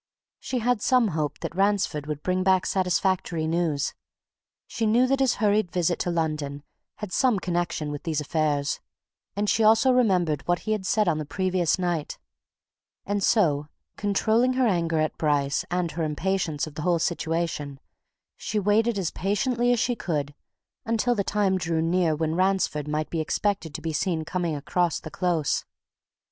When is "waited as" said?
18.57-19.11